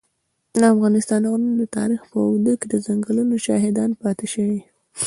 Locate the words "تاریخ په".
1.77-2.17